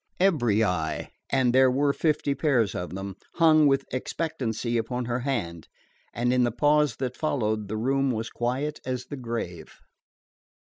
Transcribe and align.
Every 0.19 0.63
eye, 0.63 1.11
and 1.29 1.53
there 1.53 1.69
were 1.69 1.93
fifty 1.93 2.33
pairs 2.33 2.73
of 2.73 2.95
them, 2.95 3.17
hung 3.35 3.67
with 3.67 3.85
expectancy 3.93 4.75
upon 4.75 5.05
her 5.05 5.19
hand, 5.19 5.67
and 6.11 6.33
in 6.33 6.43
the 6.43 6.51
pause 6.51 6.95
that 6.95 7.15
followed 7.15 7.67
the 7.67 7.77
room 7.77 8.09
was 8.09 8.31
quiet 8.31 8.79
as 8.83 9.05
the 9.05 9.17
grave. 9.17 9.79